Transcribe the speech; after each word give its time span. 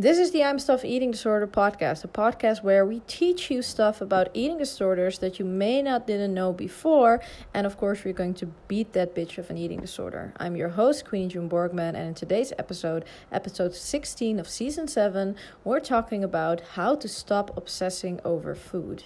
This 0.00 0.16
is 0.16 0.30
the 0.30 0.42
I'm 0.42 0.58
Stuff 0.58 0.82
Eating 0.82 1.10
Disorder 1.10 1.46
podcast, 1.46 2.04
a 2.04 2.08
podcast 2.08 2.62
where 2.62 2.86
we 2.86 3.00
teach 3.00 3.50
you 3.50 3.60
stuff 3.60 4.00
about 4.00 4.30
eating 4.32 4.56
disorders 4.56 5.18
that 5.18 5.38
you 5.38 5.44
may 5.44 5.82
not 5.82 6.06
didn't 6.06 6.32
know 6.32 6.54
before, 6.54 7.20
and 7.52 7.66
of 7.66 7.76
course 7.76 8.02
we're 8.02 8.14
going 8.14 8.32
to 8.32 8.46
beat 8.66 8.94
that 8.94 9.14
bitch 9.14 9.36
of 9.36 9.50
an 9.50 9.58
eating 9.58 9.78
disorder. 9.78 10.32
I'm 10.38 10.56
your 10.56 10.70
host 10.70 11.04
Queenie 11.04 11.28
June 11.28 11.50
Borgman, 11.50 11.88
and 11.88 11.98
in 11.98 12.14
today's 12.14 12.50
episode, 12.58 13.04
episode 13.30 13.74
16 13.74 14.40
of 14.40 14.48
season 14.48 14.88
7, 14.88 15.36
we're 15.64 15.80
talking 15.80 16.24
about 16.24 16.62
how 16.62 16.94
to 16.94 17.06
stop 17.06 17.54
obsessing 17.54 18.20
over 18.24 18.54
food. 18.54 19.04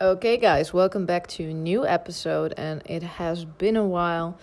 Okay, 0.00 0.36
guys, 0.36 0.72
welcome 0.72 1.06
back 1.06 1.28
to 1.28 1.50
a 1.50 1.54
new 1.54 1.86
episode, 1.86 2.54
and 2.56 2.82
it 2.86 3.04
has 3.04 3.44
been 3.44 3.76
a 3.76 3.86
while. 3.86 4.36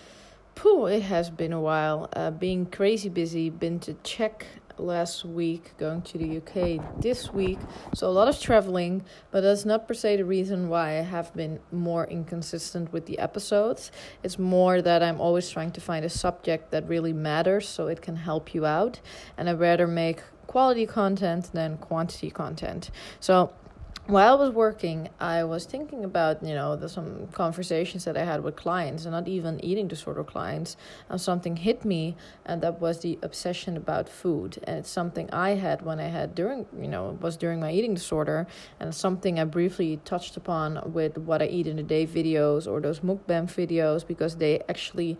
Pooh, 0.55 0.85
it 0.85 1.01
has 1.01 1.29
been 1.29 1.51
a 1.51 1.59
while. 1.59 2.09
Uh, 2.15 2.31
being 2.31 2.65
crazy 2.65 3.09
busy, 3.09 3.49
been 3.49 3.79
to 3.79 3.95
Czech 4.03 4.45
last 4.77 5.25
week, 5.25 5.77
going 5.77 6.01
to 6.03 6.17
the 6.17 6.37
UK 6.37 7.01
this 7.01 7.33
week. 7.33 7.59
So 7.93 8.07
a 8.07 8.11
lot 8.11 8.27
of 8.27 8.39
traveling, 8.39 9.03
but 9.31 9.41
that's 9.41 9.65
not 9.65 9.87
per 9.87 9.93
se 9.93 10.17
the 10.17 10.25
reason 10.25 10.69
why 10.69 10.99
I 10.99 11.03
have 11.03 11.33
been 11.33 11.59
more 11.71 12.05
inconsistent 12.07 12.91
with 12.93 13.05
the 13.05 13.19
episodes. 13.19 13.91
It's 14.23 14.39
more 14.39 14.81
that 14.81 15.03
I'm 15.03 15.19
always 15.19 15.49
trying 15.49 15.71
to 15.71 15.81
find 15.81 16.05
a 16.05 16.09
subject 16.09 16.71
that 16.71 16.87
really 16.87 17.13
matters 17.13 17.67
so 17.67 17.87
it 17.87 18.01
can 18.01 18.15
help 18.15 18.53
you 18.53 18.65
out. 18.65 18.99
And 19.37 19.49
I'd 19.49 19.59
rather 19.59 19.87
make 19.87 20.21
quality 20.47 20.85
content 20.85 21.51
than 21.53 21.77
quantity 21.77 22.29
content. 22.29 22.91
So 23.19 23.53
while 24.07 24.33
I 24.33 24.35
was 24.35 24.49
working, 24.49 25.07
I 25.19 25.45
was 25.45 25.65
thinking 25.65 26.03
about 26.03 26.43
you 26.43 26.53
know 26.53 26.75
the, 26.75 26.89
some 26.89 27.27
conversations 27.27 28.03
that 28.03 28.17
I 28.17 28.25
had 28.25 28.43
with 28.43 28.55
clients, 28.55 29.05
and 29.05 29.13
not 29.13 29.27
even 29.27 29.63
eating 29.63 29.87
disorder 29.87 30.23
clients. 30.23 30.75
And 31.09 31.21
something 31.21 31.55
hit 31.55 31.85
me, 31.85 32.17
and 32.45 32.61
that 32.61 32.81
was 32.81 32.99
the 32.99 33.17
obsession 33.21 33.77
about 33.77 34.09
food. 34.09 34.59
And 34.65 34.79
it's 34.79 34.89
something 34.89 35.29
I 35.31 35.51
had 35.51 35.83
when 35.83 35.99
I 35.99 36.07
had 36.07 36.35
during 36.35 36.65
you 36.77 36.89
know 36.89 37.17
was 37.21 37.37
during 37.37 37.61
my 37.61 37.71
eating 37.71 37.93
disorder, 37.93 38.45
and 38.79 38.93
something 38.93 39.39
I 39.39 39.45
briefly 39.45 40.01
touched 40.03 40.35
upon 40.35 40.91
with 40.91 41.17
what 41.17 41.41
I 41.41 41.45
eat 41.45 41.67
in 41.67 41.79
a 41.79 41.83
day 41.83 42.05
videos 42.05 42.69
or 42.69 42.81
those 42.81 42.99
mukbang 42.99 43.47
videos 43.47 44.05
because 44.05 44.35
they 44.35 44.61
actually 44.67 45.17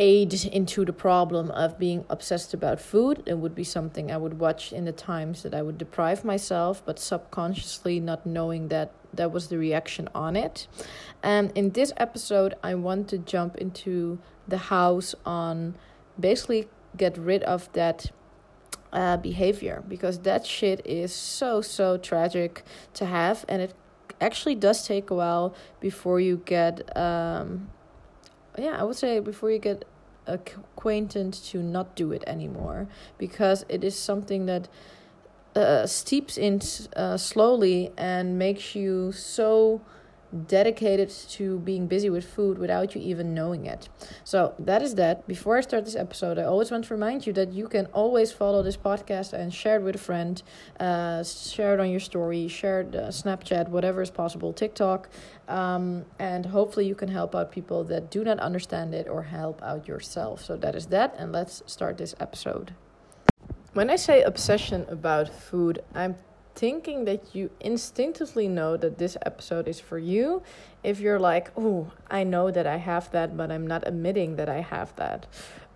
aid 0.00 0.32
into 0.46 0.84
the 0.86 0.92
problem 0.94 1.50
of 1.50 1.78
being 1.78 2.04
obsessed 2.08 2.54
about 2.54 2.80
food. 2.80 3.22
It 3.26 3.36
would 3.38 3.54
be 3.54 3.64
something 3.64 4.10
I 4.10 4.16
would 4.16 4.40
watch 4.40 4.72
in 4.72 4.86
the 4.86 4.92
times 4.92 5.42
that 5.42 5.54
I 5.54 5.60
would 5.60 5.76
deprive 5.76 6.24
myself, 6.24 6.82
but 6.84 6.98
subconsciously 6.98 8.00
not 8.00 8.24
knowing 8.24 8.68
that 8.68 8.92
that 9.12 9.30
was 9.30 9.48
the 9.48 9.58
reaction 9.58 10.08
on 10.14 10.36
it. 10.36 10.66
And 11.22 11.52
in 11.54 11.70
this 11.70 11.92
episode, 11.98 12.54
I 12.64 12.74
want 12.76 13.08
to 13.08 13.18
jump 13.18 13.56
into 13.58 14.18
the 14.48 14.56
house 14.56 15.14
on 15.26 15.76
basically 16.18 16.68
get 16.96 17.18
rid 17.18 17.42
of 17.42 17.70
that 17.74 18.10
uh, 18.92 19.18
behavior 19.18 19.84
because 19.86 20.20
that 20.20 20.46
shit 20.46 20.80
is 20.84 21.14
so 21.14 21.60
so 21.60 21.96
tragic 21.96 22.64
to 22.94 23.06
have 23.06 23.44
and 23.48 23.62
it 23.62 23.72
actually 24.20 24.56
does 24.56 24.84
take 24.84 25.10
a 25.10 25.14
while 25.14 25.54
before 25.78 26.18
you 26.18 26.42
get 26.44 26.96
um 26.96 27.68
yeah, 28.58 28.76
I 28.80 28.84
would 28.84 28.96
say 28.96 29.20
before 29.20 29.50
you 29.50 29.58
get 29.58 29.84
acquainted 30.26 31.32
to 31.32 31.62
not 31.62 31.96
do 31.96 32.12
it 32.12 32.22
anymore 32.26 32.86
because 33.18 33.64
it 33.68 33.82
is 33.82 33.98
something 33.98 34.46
that 34.46 34.68
uh, 35.56 35.86
steeps 35.86 36.38
in 36.38 36.60
uh, 36.94 37.16
slowly 37.16 37.92
and 37.96 38.38
makes 38.38 38.74
you 38.74 39.12
so 39.12 39.80
dedicated 40.46 41.10
to 41.10 41.58
being 41.60 41.86
busy 41.86 42.10
with 42.10 42.24
food 42.24 42.58
without 42.58 42.94
you 42.94 43.00
even 43.00 43.34
knowing 43.34 43.66
it. 43.66 43.88
So 44.24 44.54
that 44.58 44.82
is 44.82 44.94
that. 44.94 45.26
Before 45.26 45.56
I 45.56 45.60
start 45.60 45.84
this 45.84 45.96
episode, 45.96 46.38
I 46.38 46.44
always 46.44 46.70
want 46.70 46.84
to 46.84 46.94
remind 46.94 47.26
you 47.26 47.32
that 47.34 47.52
you 47.52 47.68
can 47.68 47.86
always 47.86 48.32
follow 48.32 48.62
this 48.62 48.76
podcast 48.76 49.32
and 49.32 49.52
share 49.52 49.76
it 49.76 49.82
with 49.82 49.96
a 49.96 49.98
friend, 49.98 50.42
uh, 50.78 51.24
share 51.24 51.74
it 51.74 51.80
on 51.80 51.90
your 51.90 52.00
story, 52.00 52.48
share 52.48 52.82
it 52.82 52.94
uh, 52.94 53.08
Snapchat, 53.08 53.68
whatever 53.68 54.02
is 54.02 54.10
possible, 54.10 54.52
TikTok, 54.52 55.08
um, 55.48 56.04
and 56.18 56.46
hopefully 56.46 56.86
you 56.86 56.94
can 56.94 57.08
help 57.08 57.34
out 57.34 57.50
people 57.50 57.84
that 57.84 58.10
do 58.10 58.24
not 58.24 58.38
understand 58.38 58.94
it 58.94 59.08
or 59.08 59.22
help 59.24 59.62
out 59.62 59.88
yourself. 59.88 60.44
So 60.44 60.56
that 60.56 60.74
is 60.74 60.86
that, 60.86 61.14
and 61.18 61.32
let's 61.32 61.62
start 61.66 61.98
this 61.98 62.14
episode. 62.20 62.74
When 63.72 63.88
I 63.88 63.96
say 63.96 64.22
obsession 64.22 64.84
about 64.88 65.28
food, 65.28 65.82
I'm 65.94 66.16
thinking 66.60 67.06
that 67.06 67.34
you 67.34 67.50
instinctively 67.60 68.46
know 68.46 68.76
that 68.76 68.98
this 68.98 69.16
episode 69.24 69.66
is 69.66 69.80
for 69.80 69.98
you 69.98 70.42
if 70.82 71.00
you're 71.00 71.18
like, 71.18 71.50
oh, 71.56 71.90
I 72.10 72.22
know 72.22 72.50
that 72.50 72.66
I 72.66 72.76
have 72.76 73.10
that, 73.12 73.34
but 73.34 73.50
I'm 73.50 73.66
not 73.66 73.82
admitting 73.86 74.36
that 74.36 74.50
I 74.50 74.60
have 74.60 74.94
that. 74.96 75.26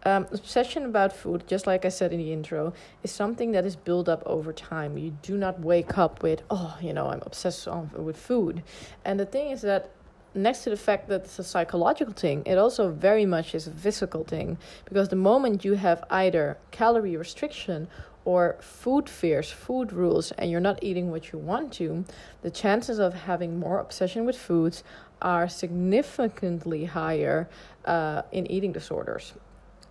Um, 0.04 0.26
obsession 0.30 0.84
about 0.84 1.16
food, 1.16 1.48
just 1.48 1.66
like 1.66 1.86
I 1.86 1.88
said 1.88 2.12
in 2.12 2.18
the 2.18 2.30
intro, 2.34 2.74
is 3.02 3.10
something 3.10 3.52
that 3.52 3.64
is 3.64 3.76
built 3.76 4.10
up 4.10 4.22
over 4.26 4.52
time. 4.52 4.98
You 4.98 5.16
do 5.22 5.38
not 5.38 5.58
wake 5.60 5.96
up 5.96 6.22
with, 6.22 6.42
oh, 6.50 6.76
you 6.82 6.92
know, 6.92 7.06
I'm 7.06 7.22
obsessed 7.24 7.66
with 7.96 8.18
food. 8.18 8.62
And 9.06 9.18
the 9.18 9.24
thing 9.24 9.52
is 9.52 9.62
that 9.62 9.88
next 10.34 10.64
to 10.64 10.70
the 10.70 10.76
fact 10.76 11.08
that 11.08 11.22
it's 11.24 11.38
a 11.38 11.44
psychological 11.44 12.12
thing, 12.12 12.42
it 12.44 12.58
also 12.58 12.90
very 12.90 13.24
much 13.24 13.54
is 13.54 13.66
a 13.66 13.70
physical 13.70 14.22
thing. 14.22 14.58
Because 14.84 15.08
the 15.08 15.16
moment 15.16 15.64
you 15.64 15.74
have 15.74 16.04
either 16.10 16.58
calorie 16.72 17.16
restriction 17.16 17.88
or 18.24 18.56
food 18.60 19.08
fears, 19.08 19.50
food 19.50 19.92
rules, 19.92 20.32
and 20.32 20.50
you're 20.50 20.60
not 20.60 20.82
eating 20.82 21.10
what 21.10 21.32
you 21.32 21.38
want 21.38 21.72
to, 21.74 22.04
the 22.42 22.50
chances 22.50 22.98
of 22.98 23.14
having 23.14 23.58
more 23.58 23.78
obsession 23.78 24.24
with 24.24 24.36
foods 24.36 24.82
are 25.20 25.48
significantly 25.48 26.84
higher 26.84 27.48
uh, 27.84 28.22
in 28.32 28.50
eating 28.50 28.72
disorders. 28.72 29.34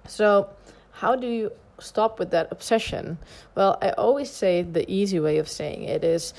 So, 0.08 0.50
how 0.92 1.16
do 1.16 1.28
you 1.28 1.52
stop 1.80 2.20
with 2.20 2.32
that 2.32 2.48
obsession? 2.52 3.18
Well, 3.56 3.78
I 3.82 3.92
always 3.92 4.30
say 4.30 4.62
the 4.62 4.90
easy 4.92 5.20
way 5.20 5.38
of 5.38 5.48
saying 5.48 5.84
it 5.84 6.04
is 6.04 6.34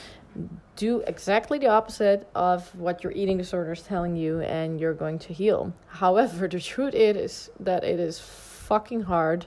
do 0.77 1.03
exactly 1.07 1.59
the 1.59 1.69
opposite 1.69 2.29
of 2.35 2.75
what 2.75 3.05
your 3.05 3.13
eating 3.13 3.39
disorder 3.39 3.73
is 3.73 3.83
telling 3.83 4.17
you, 4.17 4.41
and 4.41 4.81
you're 4.81 4.95
going 4.95 5.19
to 5.21 5.33
heal. 5.33 5.73
However, 5.87 6.49
the 6.49 6.61
truth 6.61 6.95
is 6.95 7.51
that 7.61 7.85
it 7.85 8.01
is 8.01 8.19
fucking 8.19 9.03
hard 9.03 9.47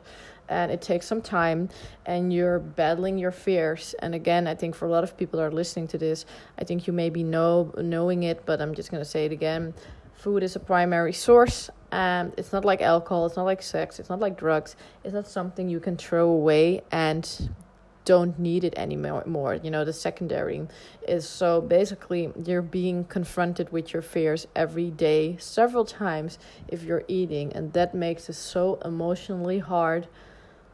and 0.50 0.72
it 0.72 0.82
takes 0.82 1.06
some 1.06 1.22
time 1.22 1.70
and 2.06 2.34
you're 2.34 2.60
battling 2.60 3.18
your 3.18 3.32
fears. 3.32 3.96
And 4.00 4.16
again 4.16 4.48
i 4.48 4.56
think 4.56 4.76
for 4.76 4.86
a 4.86 4.90
lot 4.90 5.04
of 5.04 5.18
people 5.18 5.40
that 5.40 5.46
are 5.46 5.52
listening 5.52 5.88
to 5.90 5.98
this 5.98 6.26
i 6.58 6.64
think 6.64 6.88
you 6.88 6.94
maybe 6.94 7.24
know 7.24 7.74
knowing 7.78 8.24
it 8.24 8.46
but 8.46 8.62
i'm 8.62 8.74
just 8.74 8.92
going 8.92 9.02
to 9.02 9.10
say 9.10 9.26
it 9.26 9.32
again. 9.32 9.74
Food 10.14 10.42
is 10.42 10.56
a 10.56 10.60
primary 10.60 11.14
source 11.14 11.70
and 11.92 12.34
it's 12.38 12.52
not 12.52 12.66
like 12.66 12.82
alcohol 12.82 13.26
it's 13.28 13.36
not 13.36 13.46
like 13.46 13.62
sex 13.62 14.00
it's 14.00 14.10
not 14.10 14.20
like 14.20 14.38
drugs. 14.38 14.76
It's 15.04 15.14
not 15.14 15.28
something 15.28 15.70
you 15.70 15.80
can 15.80 15.96
throw 15.96 16.30
away 16.30 16.82
and 16.92 17.50
don't 18.08 18.40
need 18.40 18.64
it 18.64 18.74
anymore 18.78 19.22
more 19.28 19.54
you 19.54 19.70
know 19.70 19.84
the 19.84 19.92
secondary 19.92 20.66
is 21.06 21.28
so 21.28 21.60
basically 21.60 22.32
you're 22.46 22.62
being 22.62 23.04
confronted 23.04 23.70
with 23.74 23.92
your 23.92 24.02
fears 24.02 24.48
every 24.56 24.90
day 24.90 25.36
several 25.40 25.84
times 25.84 26.40
if 26.70 26.84
you're 26.84 27.04
eating 27.10 27.52
and 27.52 27.74
that 27.74 27.94
makes 27.94 28.30
it 28.30 28.34
so 28.34 28.80
emotionally 28.86 29.60
hard 29.60 30.08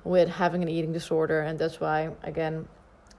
with 0.03 0.29
having 0.29 0.61
an 0.61 0.69
eating 0.69 0.91
disorder, 0.91 1.41
and 1.41 1.57
that's 1.59 1.79
why 1.79 2.11
again. 2.23 2.67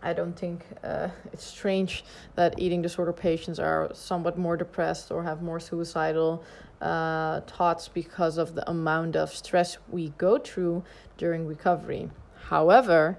I 0.06 0.12
don't 0.12 0.38
think 0.38 0.66
uh, 0.82 1.08
it's 1.32 1.46
strange 1.46 2.04
that 2.34 2.56
eating 2.58 2.82
disorder 2.82 3.14
patients 3.14 3.58
are 3.58 3.88
somewhat 3.94 4.36
more 4.36 4.54
depressed 4.54 5.10
or 5.10 5.22
have 5.22 5.40
more 5.40 5.58
suicidal 5.58 6.44
uh, 6.82 7.40
thoughts 7.40 7.88
because 7.88 8.36
of 8.36 8.54
the 8.54 8.68
amount 8.68 9.16
of 9.16 9.34
stress 9.34 9.78
we 9.90 10.10
go 10.18 10.36
through 10.36 10.84
during 11.16 11.46
recovery. 11.46 12.10
However, 12.48 13.16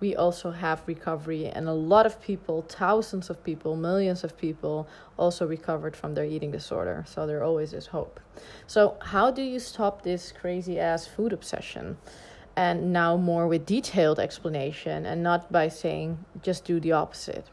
we 0.00 0.14
also 0.14 0.50
have 0.52 0.82
recovery, 0.86 1.46
and 1.46 1.68
a 1.68 1.72
lot 1.72 2.06
of 2.06 2.20
people, 2.20 2.62
thousands 2.62 3.30
of 3.30 3.42
people, 3.42 3.74
millions 3.76 4.22
of 4.22 4.36
people, 4.36 4.88
also 5.16 5.46
recovered 5.46 5.96
from 5.96 6.14
their 6.14 6.24
eating 6.24 6.50
disorder. 6.50 7.04
So 7.06 7.26
there 7.26 7.42
always 7.42 7.72
is 7.72 7.86
hope. 7.86 8.20
So, 8.66 8.96
how 9.00 9.30
do 9.30 9.42
you 9.42 9.58
stop 9.58 10.02
this 10.02 10.32
crazy 10.32 10.78
ass 10.78 11.06
food 11.06 11.32
obsession? 11.32 11.98
And 12.58 12.92
now 12.92 13.16
more 13.16 13.46
with 13.46 13.64
detailed 13.64 14.18
explanation 14.18 15.06
and 15.06 15.22
not 15.22 15.52
by 15.52 15.68
saying 15.68 16.24
just 16.42 16.64
do 16.64 16.80
the 16.80 16.90
opposite. 16.90 17.46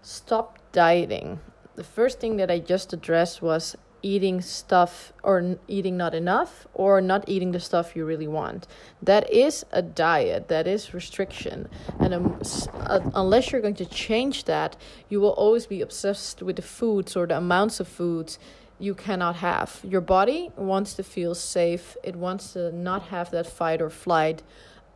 Stop 0.00 0.60
dieting. 0.70 1.40
The 1.74 1.82
first 1.82 2.20
thing 2.20 2.36
that 2.36 2.48
I 2.48 2.60
just 2.60 2.92
addressed 2.92 3.42
was 3.42 3.76
eating 4.00 4.40
stuff 4.40 5.12
or 5.24 5.58
eating 5.66 5.96
not 5.96 6.14
enough 6.14 6.68
or 6.72 7.00
not 7.00 7.24
eating 7.26 7.50
the 7.50 7.58
stuff 7.58 7.96
you 7.96 8.04
really 8.04 8.28
want. 8.28 8.68
That 9.02 9.28
is 9.28 9.66
a 9.72 9.82
diet, 9.82 10.46
that 10.46 10.68
is 10.68 10.94
restriction. 10.94 11.68
And 11.98 12.14
um, 12.14 12.40
uh, 12.74 13.00
unless 13.16 13.50
you're 13.50 13.60
going 13.60 13.74
to 13.74 13.86
change 13.86 14.44
that, 14.44 14.76
you 15.08 15.20
will 15.20 15.34
always 15.44 15.66
be 15.66 15.80
obsessed 15.80 16.44
with 16.44 16.54
the 16.54 16.62
foods 16.62 17.16
or 17.16 17.26
the 17.26 17.38
amounts 17.38 17.80
of 17.80 17.88
foods 17.88 18.38
you 18.78 18.94
cannot 18.94 19.36
have. 19.36 19.80
Your 19.82 20.00
body 20.00 20.50
wants 20.56 20.94
to 20.94 21.02
feel 21.02 21.34
safe, 21.34 21.96
it 22.02 22.16
wants 22.16 22.52
to 22.52 22.72
not 22.72 23.02
have 23.04 23.30
that 23.30 23.46
fight 23.46 23.82
or 23.82 23.90
flight 23.90 24.42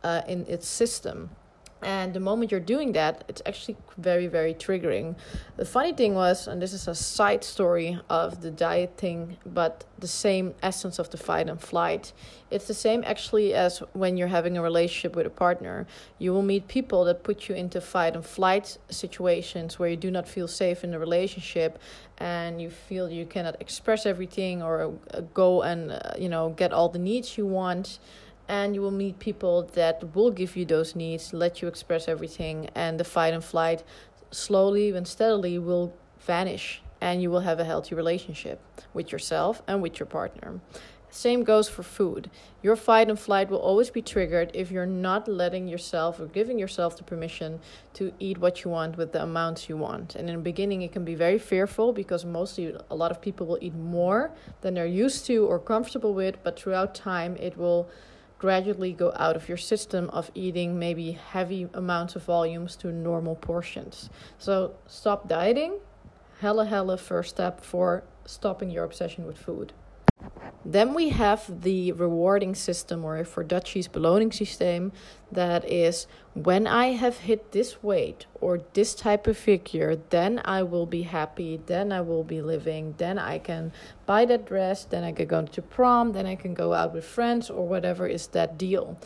uh, 0.03 0.21
in 0.27 0.45
its 0.47 0.67
system. 0.67 1.29
And 1.85 2.13
the 2.13 2.19
moment 2.19 2.51
you're 2.51 2.59
doing 2.59 2.91
that 2.93 3.23
it's 3.27 3.41
actually 3.45 3.77
very 3.97 4.27
very 4.27 4.53
triggering. 4.53 5.15
The 5.57 5.65
funny 5.65 5.93
thing 5.93 6.13
was 6.15 6.47
and 6.47 6.61
this 6.61 6.73
is 6.73 6.87
a 6.87 6.95
side 6.95 7.43
story 7.43 7.99
of 8.09 8.41
the 8.41 8.51
diet 8.51 8.97
thing 8.97 9.37
but 9.45 9.85
the 9.99 10.07
same 10.07 10.53
essence 10.61 10.99
of 10.99 11.09
the 11.11 11.17
fight 11.17 11.47
and 11.49 11.59
flight. 11.59 12.13
It's 12.51 12.67
the 12.67 12.73
same 12.73 13.03
actually 13.05 13.53
as 13.53 13.79
when 13.93 14.17
you're 14.17 14.27
having 14.27 14.57
a 14.57 14.61
relationship 14.61 15.15
with 15.15 15.25
a 15.25 15.29
partner. 15.29 15.87
You 16.19 16.33
will 16.33 16.41
meet 16.41 16.67
people 16.67 17.05
that 17.05 17.23
put 17.23 17.47
you 17.47 17.55
into 17.55 17.79
fight 17.79 18.15
and 18.15 18.25
flight 18.25 18.77
situations 18.89 19.79
where 19.79 19.89
you 19.89 19.97
do 19.97 20.11
not 20.11 20.27
feel 20.27 20.47
safe 20.47 20.83
in 20.83 20.91
the 20.91 20.99
relationship 20.99 21.79
and 22.17 22.61
you 22.61 22.69
feel 22.69 23.09
you 23.09 23.25
cannot 23.25 23.59
express 23.59 24.05
everything 24.05 24.61
or 24.61 24.93
uh, 25.13 25.21
go 25.33 25.61
and 25.61 25.91
uh, 25.91 25.99
you 26.17 26.29
know 26.29 26.49
get 26.49 26.71
all 26.71 26.89
the 26.89 26.99
needs 26.99 27.37
you 27.37 27.45
want 27.45 27.99
and 28.47 28.75
you 28.75 28.81
will 28.81 28.91
meet 28.91 29.19
people 29.19 29.69
that 29.73 30.15
will 30.15 30.31
give 30.31 30.55
you 30.55 30.65
those 30.65 30.95
needs, 30.95 31.33
let 31.33 31.61
you 31.61 31.67
express 31.67 32.07
everything, 32.07 32.69
and 32.75 32.99
the 32.99 33.03
fight 33.03 33.33
and 33.33 33.43
flight 33.43 33.83
slowly 34.31 34.89
and 34.91 35.07
steadily 35.07 35.57
will 35.59 35.93
vanish, 36.19 36.81
and 37.01 37.21
you 37.21 37.29
will 37.29 37.41
have 37.41 37.59
a 37.59 37.65
healthy 37.65 37.95
relationship 37.95 38.59
with 38.93 39.11
yourself 39.11 39.61
and 39.67 39.81
with 39.81 39.99
your 39.99 40.07
partner. 40.07 40.59
Same 41.13 41.43
goes 41.43 41.69
for 41.69 41.83
food. 41.83 42.31
Your 42.63 42.75
fight 42.75 43.07
and 43.07 43.19
flight 43.19 43.51
will 43.51 43.59
always 43.59 43.91
be 43.91 44.01
triggered 44.01 44.49
if 44.55 44.71
you're 44.71 44.87
not 44.87 45.27
letting 45.27 45.67
yourself 45.67 46.19
or 46.19 46.25
giving 46.25 46.57
yourself 46.57 46.97
the 46.97 47.03
permission 47.03 47.59
to 47.93 48.11
eat 48.17 48.39
what 48.39 48.63
you 48.63 48.71
want 48.71 48.97
with 48.97 49.11
the 49.11 49.21
amounts 49.21 49.69
you 49.69 49.77
want. 49.77 50.15
And 50.15 50.27
in 50.27 50.37
the 50.37 50.41
beginning, 50.41 50.81
it 50.81 50.91
can 50.91 51.05
be 51.05 51.13
very 51.13 51.37
fearful 51.37 51.93
because 51.93 52.25
mostly 52.25 52.75
a 52.89 52.95
lot 52.95 53.11
of 53.11 53.21
people 53.21 53.45
will 53.45 53.59
eat 53.61 53.75
more 53.75 54.31
than 54.61 54.73
they're 54.73 54.87
used 54.87 55.27
to 55.27 55.45
or 55.45 55.59
comfortable 55.59 56.15
with, 56.15 56.43
but 56.43 56.59
throughout 56.59 56.95
time, 56.95 57.35
it 57.35 57.55
will 57.57 57.91
gradually 58.43 58.91
go 58.91 59.13
out 59.15 59.37
of 59.37 59.47
your 59.47 59.57
system 59.57 60.09
of 60.09 60.29
eating 60.35 60.77
maybe 60.77 61.13
heavy 61.13 61.69
amounts 61.73 62.13
of 62.17 62.23
volumes 62.23 62.75
to 62.75 62.91
normal 62.91 63.37
portions. 63.37 64.09
So 64.37 64.73
stop 64.85 65.29
dieting. 65.29 65.79
Hella, 66.41 66.65
hella 66.65 66.97
first 66.97 67.29
step 67.29 67.63
for 67.63 68.03
stopping 68.25 68.69
your 68.69 68.83
obsession 68.83 69.25
with 69.25 69.37
food. 69.37 69.71
Then 70.65 70.93
we 70.93 71.09
have 71.09 71.61
the 71.63 71.91
rewarding 71.91 72.55
system, 72.55 73.03
or 73.03 73.25
for 73.25 73.43
Dutchies, 73.43 73.89
beloning 73.89 74.33
system, 74.33 74.93
that 75.29 75.69
is 75.69 76.07
when 76.33 76.67
I 76.67 76.93
have 76.93 77.17
hit 77.17 77.51
this 77.51 77.83
weight 77.83 78.27
or 78.39 78.61
this 78.73 78.95
type 78.95 79.27
of 79.27 79.37
figure, 79.37 79.97
then 80.09 80.41
I 80.45 80.63
will 80.63 80.85
be 80.85 81.01
happy, 81.01 81.59
then 81.65 81.91
I 81.91 81.99
will 81.99 82.23
be 82.23 82.41
living, 82.41 82.95
then 82.97 83.19
I 83.19 83.39
can 83.39 83.73
buy 84.05 84.23
that 84.25 84.45
dress, 84.45 84.85
then 84.85 85.03
I 85.03 85.11
can 85.11 85.27
go 85.27 85.41
to 85.45 85.61
prom, 85.61 86.13
then 86.13 86.25
I 86.25 86.35
can 86.35 86.53
go 86.53 86.73
out 86.73 86.93
with 86.93 87.03
friends, 87.03 87.49
or 87.49 87.67
whatever 87.67 88.07
is 88.07 88.27
that 88.27 88.57
deal 88.57 88.97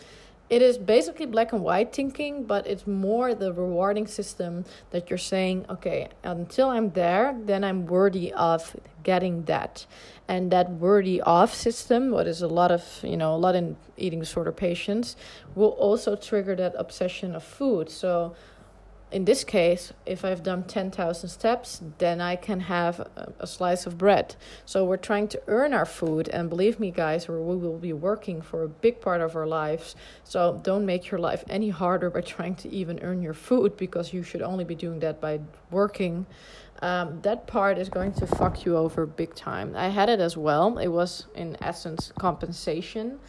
it 0.49 0.61
is 0.61 0.77
basically 0.77 1.25
black 1.25 1.51
and 1.51 1.61
white 1.61 1.93
thinking, 1.93 2.45
but 2.45 2.65
it's 2.65 2.87
more 2.87 3.35
the 3.35 3.51
rewarding 3.51 4.07
system 4.07 4.63
that 4.91 5.09
you're 5.09 5.17
saying, 5.17 5.65
okay, 5.69 6.07
until 6.23 6.69
I'm 6.69 6.91
there, 6.91 7.37
then 7.37 7.63
I'm 7.63 7.85
worthy 7.85 8.31
of 8.31 8.75
getting 9.03 9.43
that. 9.43 9.85
And 10.27 10.51
that 10.51 10.69
worthy 10.71 11.21
of 11.21 11.53
system, 11.53 12.11
what 12.11 12.27
is 12.27 12.41
a 12.41 12.47
lot 12.47 12.69
of, 12.69 12.99
you 13.01 13.15
know, 13.15 13.33
a 13.33 13.37
lot 13.37 13.55
in 13.55 13.77
eating 13.95 14.19
disorder 14.19 14.51
patients, 14.51 15.15
will 15.55 15.69
also 15.69 16.15
trigger 16.15 16.55
that 16.57 16.75
obsession 16.77 17.33
of 17.33 17.43
food. 17.43 17.89
So 17.89 18.35
in 19.09 19.23
this 19.23 19.45
case, 19.45 19.93
if 20.05 20.25
I've 20.25 20.43
done 20.43 20.63
10,000 20.63 21.29
steps, 21.29 21.81
then 21.97 22.19
I 22.19 22.35
can 22.35 22.59
have 22.61 22.99
a, 23.39 23.47
slice 23.47 23.85
of 23.85 23.97
bread. 23.97 24.35
So 24.65 24.83
we're 24.83 24.97
trying 24.97 25.29
to 25.29 25.41
earn 25.47 25.73
our 25.73 25.85
food. 25.85 26.27
And 26.27 26.49
believe 26.49 26.77
me, 26.77 26.91
guys, 26.91 27.29
we 27.29 27.35
will 27.37 27.77
be 27.77 27.93
working 27.93 28.41
for 28.41 28.63
a 28.63 28.67
big 28.67 28.99
part 28.99 29.21
of 29.21 29.35
our 29.37 29.47
lives. 29.47 29.95
So 30.25 30.59
don't 30.61 30.85
make 30.85 31.09
your 31.09 31.21
life 31.21 31.45
any 31.49 31.69
harder 31.69 32.09
by 32.09 32.21
trying 32.35 32.55
to 32.55 32.69
even 32.69 32.99
earn 33.01 33.21
your 33.21 33.33
food 33.33 33.77
because 33.77 34.11
you 34.11 34.23
should 34.23 34.41
only 34.41 34.65
be 34.65 34.75
doing 34.75 34.99
that 34.99 35.21
by 35.21 35.39
working. 35.71 36.25
Um, 36.81 37.21
that 37.21 37.47
part 37.47 37.77
is 37.77 37.87
going 37.87 38.11
to 38.13 38.27
fuck 38.27 38.65
you 38.65 38.75
over 38.75 39.05
big 39.05 39.33
time. 39.35 39.73
I 39.75 39.87
had 39.87 40.09
it 40.09 40.19
as 40.19 40.35
well. 40.35 40.77
It 40.77 40.89
was, 40.89 41.27
in 41.33 41.55
essence, 41.61 42.11
compensation. 42.19 43.19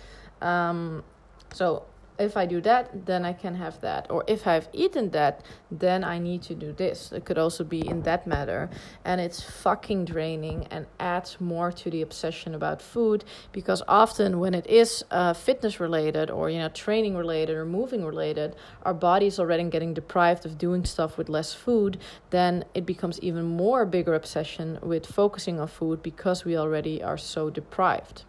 Um, 0.43 1.05
so 1.53 1.85
if 2.19 2.37
I 2.37 2.47
do 2.47 2.61
that, 2.63 3.07
then 3.07 3.25
I 3.25 3.33
can 3.33 3.55
have 3.55 3.81
that. 3.81 4.11
Or 4.11 4.25
if 4.27 4.47
I've 4.47 4.69
eaten 4.73 5.11
that, 5.11 5.45
then 5.71 6.03
I 6.03 6.19
need 6.19 6.43
to 6.43 6.55
do 6.55 6.73
this. 6.73 7.13
It 7.13 7.25
could 7.25 7.39
also 7.39 7.65
be 7.65 7.87
in 7.87 8.03
that 8.03 8.27
matter. 8.27 8.69
And 9.05 9.21
it's 9.21 9.43
fucking 9.43 10.07
draining 10.07 10.67
and 10.71 10.87
adds 10.99 11.41
more 11.41 11.71
to 11.73 11.91
the 11.91 12.03
obsession 12.03 12.55
about 12.55 12.83
food 12.83 13.25
because 13.53 13.83
often 13.87 14.41
when 14.41 14.55
it 14.55 14.67
is 14.67 15.05
uh, 15.11 15.33
fitness 15.33 15.79
related 15.79 16.31
or, 16.31 16.51
you 16.51 16.59
know, 16.59 16.69
training 16.69 17.17
related 17.17 17.57
or 17.57 17.65
moving 17.65 18.05
related, 18.05 18.57
our 18.83 18.95
body's 18.95 19.39
already 19.39 19.65
getting 19.65 19.95
deprived 19.95 20.45
of 20.45 20.59
doing 20.59 20.85
stuff 20.85 21.19
with 21.19 21.29
less 21.29 21.55
food, 21.55 21.99
then 22.31 22.65
it 22.75 22.85
becomes 22.85 23.21
even 23.21 23.45
more 23.45 23.85
bigger 23.85 24.15
obsession 24.15 24.79
with 24.83 25.07
focusing 25.07 25.61
on 25.61 25.69
food 25.69 26.03
because 26.03 26.45
we 26.45 26.57
already 26.57 27.03
are 27.03 27.19
so 27.19 27.51
deprived 27.51 28.25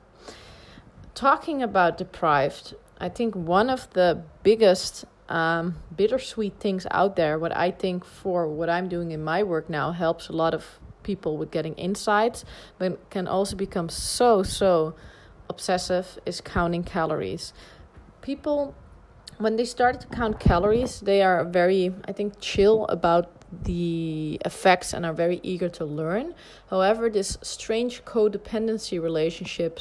talking 1.19 1.61
about 1.61 1.97
deprived, 1.97 2.73
I 2.99 3.09
think 3.09 3.35
one 3.35 3.69
of 3.69 3.89
the 3.91 4.23
biggest 4.43 5.05
um, 5.29 5.75
bittersweet 5.95 6.59
things 6.59 6.85
out 6.91 7.15
there, 7.15 7.39
what 7.39 7.55
I 7.55 7.71
think 7.71 8.03
for 8.03 8.47
what 8.47 8.69
I'm 8.69 8.89
doing 8.89 9.11
in 9.11 9.23
my 9.23 9.43
work 9.43 9.69
now 9.69 9.91
helps 9.91 10.27
a 10.27 10.33
lot 10.33 10.53
of 10.53 10.79
people 11.03 11.37
with 11.37 11.51
getting 11.51 11.75
insights, 11.75 12.43
but 12.77 13.09
can 13.09 13.27
also 13.27 13.55
become 13.55 13.89
so, 13.89 14.43
so 14.43 14.95
obsessive, 15.49 16.19
is 16.25 16.41
counting 16.41 16.83
calories. 16.83 17.53
People, 18.21 18.75
when 19.37 19.55
they 19.55 19.65
start 19.65 20.01
to 20.01 20.07
count 20.07 20.39
calories, 20.39 20.99
they 20.99 21.21
are 21.21 21.45
very, 21.45 21.93
I 22.05 22.11
think, 22.11 22.33
chill 22.41 22.85
about 22.87 23.31
the 23.63 24.39
effects 24.45 24.93
and 24.93 25.05
are 25.05 25.13
very 25.13 25.39
eager 25.41 25.69
to 25.69 25.85
learn. 25.85 26.35
However, 26.69 27.09
this 27.09 27.37
strange 27.41 28.03
codependency 28.05 29.01
relationship 29.01 29.79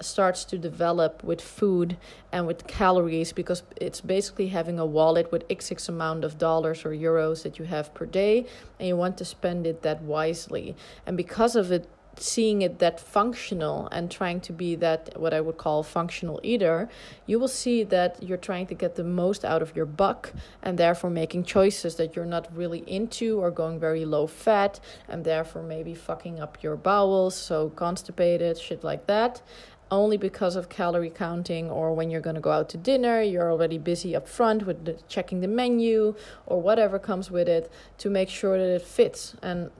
starts 0.00 0.44
to 0.44 0.58
develop 0.58 1.22
with 1.22 1.40
food 1.40 1.96
and 2.32 2.46
with 2.46 2.66
calories 2.66 3.32
because 3.32 3.62
it's 3.76 4.00
basically 4.00 4.48
having 4.48 4.78
a 4.78 4.86
wallet 4.86 5.30
with 5.30 5.44
x 5.48 5.88
amount 5.88 6.24
of 6.24 6.38
dollars 6.38 6.84
or 6.84 6.90
euros 6.90 7.42
that 7.42 7.58
you 7.58 7.64
have 7.64 7.92
per 7.94 8.06
day 8.06 8.46
and 8.78 8.88
you 8.88 8.96
want 8.96 9.16
to 9.18 9.24
spend 9.24 9.66
it 9.66 9.82
that 9.82 10.02
wisely. 10.02 10.74
And 11.06 11.16
because 11.16 11.56
of 11.56 11.70
it 11.70 11.88
seeing 12.18 12.62
it 12.62 12.78
that 12.78 13.00
functional 13.00 13.88
and 13.90 14.10
trying 14.10 14.40
to 14.40 14.52
be 14.52 14.74
that 14.76 15.18
what 15.18 15.34
I 15.34 15.40
would 15.40 15.56
call 15.56 15.82
functional 15.82 16.40
eater, 16.42 16.88
you 17.26 17.38
will 17.38 17.48
see 17.48 17.82
that 17.84 18.22
you're 18.22 18.38
trying 18.38 18.66
to 18.68 18.74
get 18.74 18.94
the 18.96 19.04
most 19.04 19.44
out 19.44 19.62
of 19.62 19.74
your 19.74 19.86
buck 19.86 20.32
and 20.62 20.78
therefore 20.78 21.10
making 21.10 21.44
choices 21.44 21.96
that 21.96 22.14
you're 22.14 22.24
not 22.24 22.54
really 22.56 22.84
into 22.86 23.40
or 23.40 23.50
going 23.50 23.78
very 23.78 24.04
low 24.04 24.26
fat 24.26 24.80
and 25.08 25.24
therefore 25.24 25.62
maybe 25.62 25.94
fucking 25.94 26.40
up 26.40 26.62
your 26.62 26.76
bowels, 26.76 27.34
so 27.34 27.70
constipated, 27.70 28.58
shit 28.58 28.84
like 28.84 29.06
that 29.06 29.42
only 29.90 30.16
because 30.16 30.56
of 30.56 30.68
calorie 30.68 31.10
counting 31.10 31.70
or 31.70 31.94
when 31.94 32.10
you're 32.10 32.20
going 32.20 32.34
to 32.34 32.40
go 32.40 32.50
out 32.50 32.68
to 32.68 32.76
dinner 32.76 33.20
you're 33.20 33.50
already 33.50 33.78
busy 33.78 34.14
up 34.16 34.28
front 34.28 34.66
with 34.66 34.84
the, 34.84 34.94
checking 35.08 35.40
the 35.40 35.48
menu 35.48 36.14
or 36.46 36.60
whatever 36.60 36.98
comes 36.98 37.30
with 37.30 37.48
it 37.48 37.70
to 37.98 38.10
make 38.10 38.28
sure 38.28 38.58
that 38.58 38.74
it 38.74 38.82
fits. 38.82 39.34
And 39.42 39.70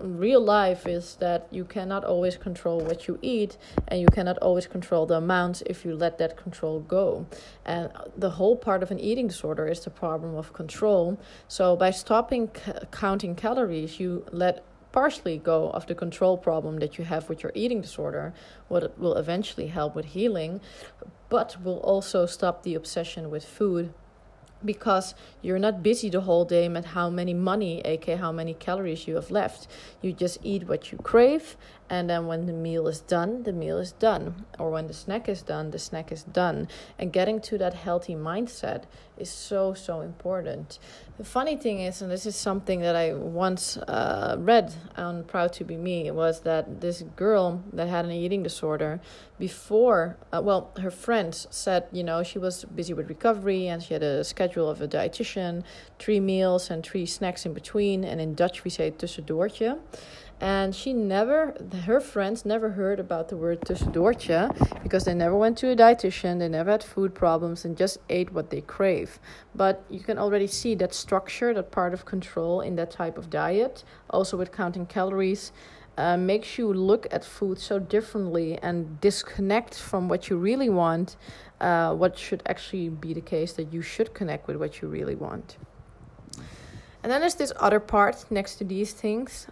real 0.00 0.40
life 0.40 0.86
is 0.86 1.16
that 1.16 1.46
you 1.50 1.64
cannot 1.64 2.04
always 2.04 2.36
control 2.36 2.80
what 2.80 3.06
you 3.06 3.18
eat 3.22 3.56
and 3.88 4.00
you 4.00 4.08
cannot 4.08 4.36
always 4.38 4.66
control 4.66 5.06
the 5.06 5.14
amounts 5.14 5.62
if 5.66 5.84
you 5.84 5.94
let 5.94 6.18
that 6.18 6.36
control 6.36 6.80
go. 6.80 7.26
And 7.64 7.90
the 8.16 8.30
whole 8.30 8.56
part 8.56 8.82
of 8.82 8.90
an 8.90 8.98
eating 8.98 9.28
disorder 9.28 9.68
is 9.68 9.80
the 9.84 9.90
problem 9.90 10.34
of 10.34 10.52
control. 10.52 11.20
So 11.48 11.76
by 11.76 11.90
stopping 11.90 12.50
c- 12.54 12.72
counting 12.90 13.34
calories 13.36 14.00
you 14.00 14.26
let 14.32 14.64
partially 14.94 15.36
go 15.36 15.70
of 15.70 15.88
the 15.88 15.94
control 15.94 16.36
problem 16.38 16.78
that 16.78 16.96
you 16.96 17.04
have 17.04 17.28
with 17.28 17.42
your 17.42 17.50
eating 17.56 17.80
disorder, 17.80 18.32
what 18.68 18.96
will 18.96 19.16
eventually 19.16 19.66
help 19.66 19.96
with 19.96 20.04
healing, 20.04 20.60
but 21.28 21.56
will 21.64 21.80
also 21.80 22.26
stop 22.26 22.62
the 22.62 22.76
obsession 22.76 23.28
with 23.28 23.44
food 23.44 23.92
because 24.64 25.16
you're 25.42 25.58
not 25.58 25.82
busy 25.82 26.08
the 26.08 26.20
whole 26.20 26.44
day 26.44 26.68
with 26.68 26.84
how 26.84 27.10
many 27.10 27.34
money, 27.34 27.80
aka 27.84 28.14
how 28.14 28.30
many 28.30 28.54
calories 28.54 29.08
you 29.08 29.16
have 29.16 29.32
left. 29.32 29.66
You 30.00 30.12
just 30.12 30.38
eat 30.44 30.68
what 30.68 30.92
you 30.92 30.98
crave, 30.98 31.56
and 31.94 32.10
then 32.10 32.26
when 32.26 32.46
the 32.46 32.52
meal 32.52 32.88
is 32.88 33.00
done, 33.00 33.44
the 33.44 33.52
meal 33.52 33.78
is 33.78 33.92
done. 33.92 34.46
Or 34.58 34.68
when 34.70 34.88
the 34.88 34.92
snack 34.92 35.28
is 35.28 35.42
done, 35.42 35.70
the 35.70 35.78
snack 35.78 36.10
is 36.10 36.24
done. 36.24 36.66
And 36.98 37.12
getting 37.12 37.40
to 37.42 37.56
that 37.58 37.74
healthy 37.74 38.16
mindset 38.16 38.82
is 39.16 39.30
so, 39.30 39.74
so 39.74 40.00
important. 40.00 40.80
The 41.18 41.24
funny 41.24 41.56
thing 41.56 41.78
is, 41.78 42.02
and 42.02 42.10
this 42.10 42.26
is 42.26 42.34
something 42.34 42.80
that 42.80 42.96
I 42.96 43.14
once 43.14 43.76
uh, 43.76 44.34
read 44.40 44.74
on 44.96 45.22
Proud 45.22 45.52
to 45.52 45.64
Be 45.64 45.76
Me, 45.76 46.10
was 46.10 46.40
that 46.40 46.80
this 46.80 47.02
girl 47.14 47.62
that 47.72 47.86
had 47.86 48.04
an 48.04 48.10
eating 48.10 48.42
disorder 48.42 49.00
before, 49.38 50.16
uh, 50.32 50.40
well, 50.42 50.72
her 50.80 50.90
friends 50.90 51.46
said, 51.50 51.86
you 51.92 52.02
know, 52.02 52.24
she 52.24 52.40
was 52.40 52.64
busy 52.64 52.92
with 52.92 53.08
recovery 53.08 53.68
and 53.68 53.84
she 53.84 53.94
had 53.94 54.02
a 54.02 54.24
schedule 54.24 54.68
of 54.68 54.80
a 54.80 54.88
dietitian, 54.88 55.62
three 56.00 56.18
meals 56.18 56.70
and 56.70 56.84
three 56.84 57.06
snacks 57.06 57.46
in 57.46 57.52
between. 57.54 58.02
And 58.02 58.20
in 58.20 58.34
Dutch, 58.34 58.64
we 58.64 58.70
say 58.70 58.90
tussendoortje. 58.90 59.78
And 60.40 60.74
she 60.74 60.92
never 60.92 61.54
her 61.84 62.00
friends 62.00 62.44
never 62.44 62.70
heard 62.70 62.98
about 62.98 63.28
the 63.28 63.36
word 63.36 63.60
tussendoortje 63.60 64.82
because 64.82 65.04
they 65.04 65.14
never 65.14 65.36
went 65.36 65.56
to 65.56 65.70
a 65.70 65.76
dietitian 65.76 66.38
they 66.38 66.48
never 66.48 66.72
had 66.72 66.82
food 66.82 67.14
problems 67.14 67.64
and 67.64 67.76
just 67.76 67.98
ate 68.08 68.32
what 68.32 68.50
they 68.50 68.60
crave. 68.60 69.18
But 69.54 69.84
you 69.88 70.00
can 70.00 70.18
already 70.18 70.46
see 70.46 70.74
that 70.76 70.92
structure 70.92 71.54
that 71.54 71.70
part 71.70 71.94
of 71.94 72.04
control 72.04 72.60
in 72.60 72.74
that 72.76 72.90
type 72.90 73.16
of 73.16 73.30
diet 73.30 73.84
also 74.10 74.36
with 74.36 74.50
counting 74.50 74.86
calories 74.86 75.52
uh, 75.96 76.16
makes 76.16 76.58
you 76.58 76.72
look 76.72 77.06
at 77.12 77.24
food 77.24 77.58
so 77.58 77.78
differently 77.78 78.58
and 78.58 79.00
disconnect 79.00 79.74
from 79.78 80.08
what 80.08 80.28
you 80.28 80.36
really 80.36 80.68
want 80.68 81.16
uh, 81.60 81.94
what 81.94 82.18
should 82.18 82.42
actually 82.46 82.88
be 82.88 83.14
the 83.14 83.20
case 83.20 83.52
that 83.52 83.72
you 83.72 83.80
should 83.80 84.12
connect 84.12 84.48
with 84.48 84.56
what 84.56 84.82
you 84.82 84.88
really 84.88 85.14
want. 85.14 85.56
And 87.02 87.12
then 87.12 87.20
there's 87.20 87.36
this 87.36 87.52
other 87.60 87.80
part 87.80 88.24
next 88.30 88.56
to 88.56 88.64
these 88.64 88.92
things 88.92 89.46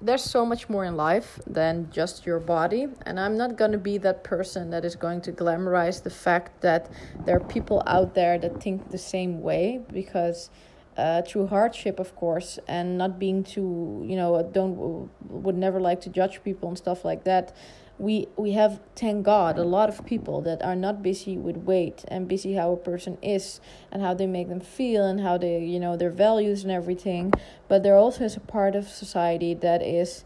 there's 0.00 0.22
so 0.22 0.46
much 0.46 0.68
more 0.68 0.84
in 0.84 0.96
life 0.96 1.40
than 1.46 1.90
just 1.90 2.24
your 2.24 2.38
body 2.38 2.86
and 3.04 3.18
i'm 3.18 3.36
not 3.36 3.56
going 3.56 3.72
to 3.72 3.78
be 3.78 3.98
that 3.98 4.22
person 4.22 4.70
that 4.70 4.84
is 4.84 4.94
going 4.94 5.20
to 5.20 5.32
glamorize 5.32 6.02
the 6.02 6.10
fact 6.10 6.60
that 6.60 6.88
there 7.24 7.36
are 7.36 7.40
people 7.40 7.82
out 7.86 8.14
there 8.14 8.38
that 8.38 8.62
think 8.62 8.90
the 8.90 8.98
same 8.98 9.42
way 9.42 9.80
because 9.92 10.50
uh, 10.98 11.22
through 11.22 11.46
hardship 11.46 12.00
of 12.00 12.14
course 12.16 12.58
and 12.66 12.98
not 12.98 13.18
being 13.18 13.44
too 13.44 14.04
you 14.04 14.16
know 14.16 14.42
don't 14.52 15.08
would 15.28 15.56
never 15.56 15.80
like 15.80 16.00
to 16.00 16.10
judge 16.10 16.42
people 16.42 16.68
and 16.68 16.76
stuff 16.76 17.04
like 17.04 17.24
that. 17.24 17.54
We 18.00 18.28
we 18.36 18.52
have 18.52 18.80
thank 18.94 19.24
god 19.24 19.58
a 19.58 19.64
lot 19.64 19.88
of 19.88 20.06
people 20.06 20.40
that 20.42 20.62
are 20.62 20.76
not 20.76 21.02
busy 21.02 21.36
with 21.36 21.56
weight 21.56 22.04
and 22.06 22.28
busy 22.28 22.54
how 22.54 22.72
a 22.72 22.76
person 22.76 23.18
is 23.22 23.60
and 23.90 24.02
how 24.02 24.14
they 24.14 24.26
make 24.26 24.48
them 24.48 24.60
feel 24.60 25.04
and 25.04 25.20
how 25.20 25.36
they 25.36 25.64
you 25.64 25.80
know 25.80 25.96
their 25.96 26.10
values 26.10 26.62
and 26.62 26.70
everything 26.70 27.32
but 27.66 27.82
there 27.82 27.96
also 27.96 28.22
is 28.22 28.36
a 28.36 28.40
part 28.40 28.76
of 28.76 28.86
society 28.86 29.52
that 29.52 29.82
is 29.82 30.24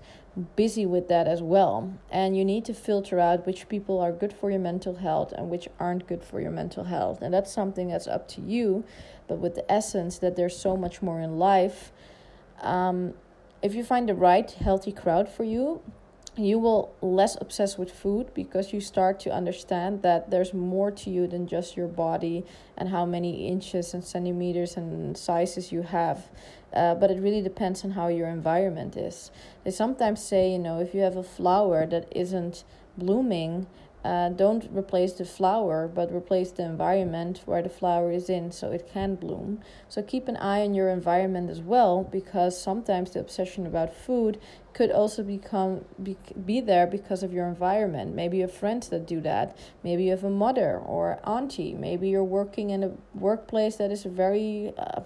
busy 0.56 0.86
with 0.86 1.08
that 1.08 1.26
as 1.26 1.42
well. 1.42 1.92
And 2.10 2.36
you 2.36 2.44
need 2.44 2.64
to 2.66 2.74
filter 2.74 3.20
out 3.20 3.46
which 3.46 3.68
people 3.68 4.00
are 4.00 4.12
good 4.12 4.32
for 4.32 4.50
your 4.50 4.60
mental 4.60 4.96
health 4.96 5.32
and 5.32 5.50
which 5.50 5.68
aren't 5.78 6.06
good 6.06 6.24
for 6.24 6.40
your 6.40 6.50
mental 6.50 6.84
health. 6.84 7.20
And 7.22 7.34
that's 7.34 7.52
something 7.52 7.88
that's 7.88 8.06
up 8.06 8.28
to 8.28 8.40
you 8.40 8.84
but 9.32 9.38
with 9.38 9.54
the 9.54 9.72
essence 9.72 10.18
that 10.18 10.36
there's 10.36 10.56
so 10.56 10.76
much 10.76 11.00
more 11.00 11.20
in 11.20 11.38
life 11.38 11.90
um, 12.60 13.14
if 13.62 13.74
you 13.74 13.82
find 13.82 14.08
the 14.08 14.14
right 14.14 14.50
healthy 14.50 14.92
crowd 14.92 15.28
for 15.28 15.44
you 15.44 15.80
you 16.36 16.58
will 16.58 16.94
less 17.02 17.36
obsess 17.40 17.76
with 17.76 17.92
food 17.92 18.32
because 18.32 18.72
you 18.72 18.80
start 18.80 19.20
to 19.20 19.30
understand 19.30 20.02
that 20.02 20.30
there's 20.30 20.54
more 20.54 20.90
to 20.90 21.10
you 21.10 21.26
than 21.26 21.46
just 21.46 21.76
your 21.76 21.88
body 21.88 22.44
and 22.76 22.88
how 22.88 23.04
many 23.04 23.46
inches 23.48 23.92
and 23.92 24.02
centimeters 24.02 24.76
and 24.76 25.16
sizes 25.16 25.72
you 25.72 25.82
have. 25.82 26.30
Uh, 26.72 26.94
but 26.94 27.10
it 27.10 27.20
really 27.20 27.42
depends 27.42 27.84
on 27.84 27.90
how 27.90 28.08
your 28.08 28.28
environment 28.28 28.96
is. 28.96 29.30
They 29.64 29.70
sometimes 29.70 30.24
say 30.24 30.50
you 30.50 30.58
know 30.58 30.80
if 30.80 30.94
you 30.94 31.00
have 31.02 31.16
a 31.16 31.22
flower 31.22 31.84
that 31.86 32.10
isn't 32.10 32.64
blooming 32.96 33.66
uh, 34.04 34.28
don't 34.30 34.68
replace 34.72 35.12
the 35.12 35.24
flower, 35.24 35.86
but 35.86 36.12
replace 36.12 36.50
the 36.50 36.64
environment 36.64 37.42
where 37.44 37.62
the 37.62 37.68
flower 37.68 38.10
is 38.10 38.28
in 38.28 38.50
so 38.50 38.72
it 38.72 38.88
can 38.92 39.14
bloom. 39.14 39.60
So 39.88 40.02
keep 40.02 40.28
an 40.28 40.36
eye 40.36 40.62
on 40.62 40.74
your 40.74 40.88
environment 40.88 41.50
as 41.50 41.60
well, 41.60 42.02
because 42.02 42.60
sometimes 42.60 43.12
the 43.12 43.20
obsession 43.20 43.66
about 43.66 43.94
food 43.94 44.40
could 44.72 44.90
also 44.90 45.22
become 45.22 45.84
be, 46.02 46.16
be 46.46 46.60
there 46.60 46.86
because 46.86 47.22
of 47.22 47.32
your 47.32 47.46
environment. 47.46 48.14
Maybe 48.14 48.38
you 48.38 48.42
have 48.44 48.52
friends 48.54 48.88
that 48.88 49.06
do 49.06 49.20
that. 49.20 49.56
Maybe 49.84 50.04
you 50.04 50.10
have 50.10 50.24
a 50.24 50.30
mother 50.30 50.78
or 50.78 51.20
auntie. 51.24 51.74
Maybe 51.74 52.08
you're 52.08 52.24
working 52.24 52.70
in 52.70 52.82
a 52.82 52.92
workplace 53.14 53.76
that 53.76 53.90
is 53.90 54.04
very 54.04 54.72
uh, 54.78 55.02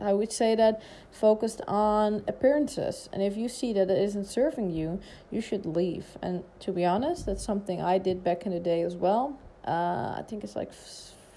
I 0.00 0.12
would 0.12 0.32
say 0.32 0.54
that 0.54 0.82
focused 1.10 1.60
on 1.66 2.24
appearances. 2.28 3.08
And 3.12 3.22
if 3.22 3.36
you 3.36 3.48
see 3.48 3.72
that 3.72 3.90
it 3.90 3.98
isn't 3.98 4.26
serving 4.26 4.70
you, 4.70 5.00
you 5.30 5.40
should 5.40 5.66
leave. 5.66 6.18
And 6.22 6.44
to 6.60 6.72
be 6.72 6.84
honest, 6.84 7.26
that's 7.26 7.44
something 7.44 7.80
I 7.80 7.98
did 7.98 8.22
back 8.22 8.46
in 8.46 8.52
the 8.52 8.60
day 8.60 8.82
as 8.82 8.96
well. 8.96 9.38
Uh, 9.66 10.14
I 10.18 10.24
think 10.28 10.44
it's 10.44 10.56
like 10.56 10.72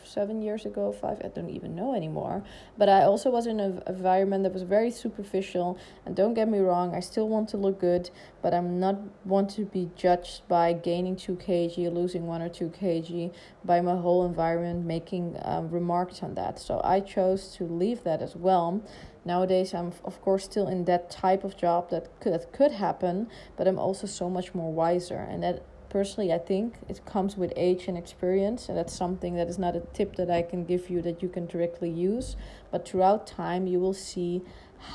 seven 0.10 0.42
years 0.42 0.66
ago, 0.66 0.92
five, 0.92 1.22
I 1.24 1.28
don't 1.28 1.50
even 1.50 1.76
know 1.76 1.94
anymore. 1.94 2.44
But 2.78 2.90
I 2.90 3.04
also 3.04 3.30
was 3.30 3.46
in 3.48 3.60
an 3.60 3.82
environment 3.88 4.44
that 4.44 4.54
was 4.54 4.64
very 4.64 4.92
superficial. 4.92 5.78
And 6.06 6.16
don't 6.16 6.34
get 6.34 6.50
me 6.50 6.60
wrong, 6.60 6.96
I 6.96 7.00
still 7.00 7.30
want 7.30 7.50
to 7.50 7.58
look 7.58 7.80
good, 7.80 8.10
but 8.42 8.54
I'm 8.54 8.80
not 8.80 8.98
want 9.26 9.50
to 9.52 9.66
be 9.66 9.90
judged 9.96 10.48
by 10.48 10.74
gaining 10.74 11.16
2 11.16 11.36
kg, 11.36 11.94
losing 11.94 12.28
1 12.28 12.42
or 12.42 12.50
2 12.50 12.70
kg, 12.70 13.34
by 13.64 13.82
my 13.82 13.96
whole 13.96 14.26
environment 14.26 14.86
making 14.86 15.38
um, 15.44 15.70
remarks 15.70 16.24
on 16.24 16.36
that. 16.36 16.60
So 16.60 16.82
I 16.84 17.00
chose 17.00 17.56
to 17.58 17.64
leave 17.64 18.04
that 18.04 18.22
as 18.22 18.36
well. 18.36 18.82
Nowadays, 19.26 19.74
I'm 19.74 19.92
of 20.06 20.22
course 20.22 20.46
still 20.46 20.68
in 20.68 20.86
that 20.86 21.10
type 21.10 21.44
of 21.44 21.58
job 21.58 21.90
that 21.92 22.20
could, 22.20 22.34
that 22.34 22.52
could 22.54 22.72
happen, 22.72 23.28
but 23.58 23.68
I'm 23.68 23.78
also 23.78 24.08
so 24.08 24.30
much 24.30 24.56
more 24.56 24.72
wiser, 24.72 25.18
and 25.18 25.44
that 25.44 25.64
personally 25.90 26.32
i 26.32 26.38
think 26.38 26.76
it 26.88 27.06
comes 27.06 27.36
with 27.36 27.52
age 27.56 27.88
and 27.88 27.98
experience 27.98 28.70
and 28.70 28.78
that's 28.78 28.94
something 28.94 29.36
that 29.36 29.48
is 29.48 29.58
not 29.58 29.76
a 29.76 29.82
tip 29.94 30.16
that 30.16 30.30
i 30.30 30.42
can 30.42 30.64
give 30.66 30.90
you 30.90 31.02
that 31.02 31.22
you 31.22 31.30
can 31.30 31.46
directly 31.46 31.90
use. 31.90 32.36
But 32.72 32.88
throughout 32.88 33.28
time 33.28 33.68
you 33.68 33.80
will 33.80 33.94
see 33.94 34.42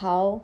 how 0.00 0.42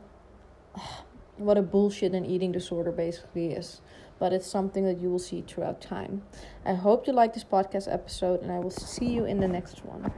what 1.37 1.57
a 1.57 1.63
bullshit 1.63 2.13
an 2.13 2.27
eating 2.27 2.53
disorder 2.53 2.93
basically 2.93 3.53
is. 3.53 3.81
But 4.19 4.35
it's 4.35 4.47
something 4.47 4.85
that 4.85 4.99
you 4.99 5.09
will 5.09 5.19
see 5.19 5.43
throughout 5.47 5.81
time. 5.81 6.23
I 6.67 6.75
hope 6.75 7.07
you 7.07 7.15
like 7.15 7.33
this 7.33 7.45
podcast 7.45 7.91
episode 7.91 8.43
and 8.43 8.53
i 8.53 8.59
will 8.59 8.71
see 8.71 9.07
you 9.07 9.25
in 9.25 9.41
the 9.41 9.49
next 9.49 9.85
one 9.85 10.13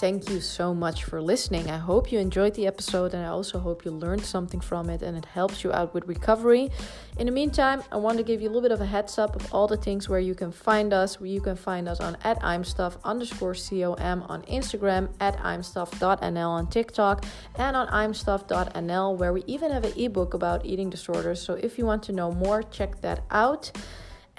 Thank 0.00 0.30
you 0.30 0.40
so 0.40 0.72
much 0.72 1.04
for 1.04 1.20
listening. 1.20 1.70
I 1.70 1.76
hope 1.76 2.10
you 2.10 2.18
enjoyed 2.18 2.54
the 2.54 2.66
episode 2.66 3.12
and 3.12 3.22
I 3.22 3.28
also 3.28 3.58
hope 3.58 3.84
you 3.84 3.90
learned 3.90 4.24
something 4.24 4.58
from 4.58 4.88
it 4.88 5.02
and 5.02 5.14
it 5.14 5.26
helps 5.26 5.62
you 5.62 5.74
out 5.74 5.92
with 5.92 6.08
recovery. 6.08 6.70
In 7.18 7.26
the 7.26 7.32
meantime, 7.32 7.82
I 7.92 7.98
want 7.98 8.16
to 8.16 8.24
give 8.24 8.40
you 8.40 8.48
a 8.48 8.50
little 8.50 8.62
bit 8.62 8.72
of 8.72 8.80
a 8.80 8.86
heads 8.86 9.18
up 9.18 9.36
of 9.36 9.52
all 9.52 9.66
the 9.66 9.76
things 9.76 10.08
where 10.08 10.18
you 10.18 10.34
can 10.34 10.52
find 10.52 10.94
us. 10.94 11.20
Where 11.20 11.28
you 11.28 11.42
can 11.42 11.54
find 11.54 11.86
us 11.86 12.00
on 12.00 12.16
at 12.24 12.42
imstuff 12.42 12.96
underscore 13.04 13.54
com 13.54 14.22
on 14.22 14.40
Instagram, 14.44 15.10
at 15.20 15.36
imstuff.nl 15.36 16.48
on 16.48 16.66
TikTok, 16.68 17.26
and 17.56 17.76
on 17.76 17.86
imstuff.nl 17.88 19.18
where 19.18 19.34
we 19.34 19.44
even 19.46 19.70
have 19.70 19.84
an 19.84 19.92
ebook 19.98 20.32
about 20.32 20.64
eating 20.64 20.88
disorders. 20.88 21.42
So 21.42 21.52
if 21.56 21.76
you 21.76 21.84
want 21.84 22.02
to 22.04 22.12
know 22.12 22.32
more, 22.32 22.62
check 22.62 23.02
that 23.02 23.22
out. 23.30 23.70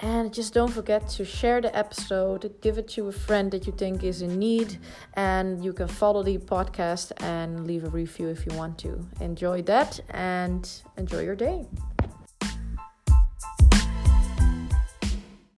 And 0.02 0.34
just 0.34 0.52
don't 0.52 0.70
forget 0.70 1.08
to 1.10 1.24
share 1.24 1.60
the 1.60 1.74
episode, 1.76 2.52
give 2.60 2.76
it 2.76 2.88
to 2.88 3.06
a 3.06 3.12
friend 3.12 3.52
that 3.52 3.68
you 3.68 3.72
think 3.72 4.02
is 4.02 4.20
in 4.20 4.36
need, 4.36 4.78
and 5.14 5.64
you 5.64 5.72
can 5.72 5.86
follow 5.86 6.24
the 6.24 6.38
podcast 6.38 7.12
and 7.22 7.68
leave 7.68 7.84
a 7.84 7.88
review 7.88 8.28
if 8.28 8.44
you 8.44 8.52
want 8.56 8.78
to. 8.78 8.98
Enjoy 9.20 9.62
that 9.62 10.00
and 10.10 10.68
enjoy 10.96 11.22
your 11.22 11.36
day. 11.36 11.66